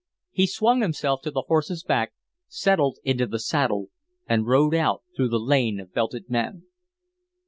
He 0.31 0.47
swung 0.47 0.81
himself 0.81 1.21
to 1.21 1.29
the 1.29 1.43
horse's 1.43 1.83
back, 1.83 2.13
settled 2.47 2.97
into 3.03 3.27
the 3.27 3.37
saddle, 3.37 3.89
and 4.27 4.47
rode 4.47 4.73
out 4.73 5.03
through 5.15 5.29
the 5.29 5.37
lane 5.39 5.79
of 5.79 5.93
belted 5.93 6.27
men. 6.27 6.63